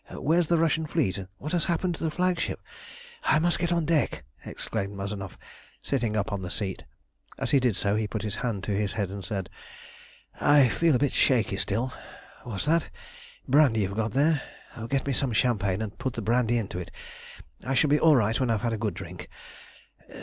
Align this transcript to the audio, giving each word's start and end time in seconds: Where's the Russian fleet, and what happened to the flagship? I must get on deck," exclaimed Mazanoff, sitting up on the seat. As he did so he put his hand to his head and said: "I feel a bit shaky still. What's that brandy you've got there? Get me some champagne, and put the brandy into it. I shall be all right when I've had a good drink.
Where's 0.09 0.47
the 0.47 0.57
Russian 0.57 0.87
fleet, 0.87 1.19
and 1.19 1.27
what 1.37 1.51
happened 1.53 1.93
to 1.93 2.03
the 2.03 2.09
flagship? 2.09 2.59
I 3.23 3.37
must 3.37 3.59
get 3.59 3.71
on 3.71 3.85
deck," 3.85 4.23
exclaimed 4.43 4.95
Mazanoff, 4.95 5.37
sitting 5.83 6.17
up 6.17 6.31
on 6.31 6.41
the 6.41 6.49
seat. 6.49 6.85
As 7.37 7.51
he 7.51 7.59
did 7.59 7.75
so 7.75 7.95
he 7.95 8.07
put 8.07 8.23
his 8.23 8.37
hand 8.37 8.63
to 8.63 8.71
his 8.71 8.93
head 8.93 9.09
and 9.11 9.23
said: 9.23 9.47
"I 10.39 10.69
feel 10.69 10.95
a 10.95 10.97
bit 10.97 11.13
shaky 11.13 11.57
still. 11.57 11.93
What's 12.43 12.65
that 12.65 12.89
brandy 13.47 13.81
you've 13.81 13.93
got 13.93 14.13
there? 14.13 14.41
Get 14.89 15.05
me 15.05 15.13
some 15.13 15.33
champagne, 15.33 15.83
and 15.83 15.95
put 15.99 16.13
the 16.13 16.23
brandy 16.23 16.57
into 16.57 16.79
it. 16.79 16.89
I 17.63 17.75
shall 17.75 17.91
be 17.91 17.99
all 17.99 18.15
right 18.15 18.39
when 18.39 18.49
I've 18.49 18.63
had 18.63 18.73
a 18.73 18.77
good 18.81 18.95
drink. 18.95 19.29